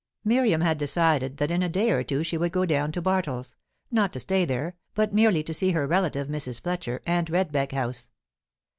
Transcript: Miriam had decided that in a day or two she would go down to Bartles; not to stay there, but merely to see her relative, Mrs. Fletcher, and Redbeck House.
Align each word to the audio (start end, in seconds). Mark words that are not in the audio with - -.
Miriam 0.23 0.61
had 0.61 0.79
decided 0.79 1.37
that 1.37 1.51
in 1.51 1.61
a 1.61 1.69
day 1.69 1.91
or 1.91 2.03
two 2.03 2.23
she 2.23 2.35
would 2.35 2.51
go 2.51 2.65
down 2.65 2.91
to 2.91 3.03
Bartles; 3.03 3.53
not 3.91 4.11
to 4.13 4.19
stay 4.19 4.45
there, 4.45 4.75
but 4.95 5.13
merely 5.13 5.43
to 5.43 5.53
see 5.53 5.73
her 5.73 5.85
relative, 5.85 6.27
Mrs. 6.27 6.59
Fletcher, 6.59 7.03
and 7.05 7.29
Redbeck 7.29 7.71
House. 7.71 8.09